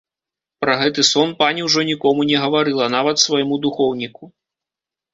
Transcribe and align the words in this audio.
Пра 0.63 0.77
гэты 0.81 1.05
сон 1.09 1.35
пані 1.43 1.67
ўжо 1.67 1.85
нікому 1.91 2.27
не 2.31 2.41
гаварыла, 2.47 2.91
нават 2.97 3.25
свайму 3.29 3.63
духоўніку. 3.71 4.35